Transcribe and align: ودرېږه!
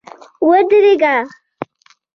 ودرېږه! 0.47 1.15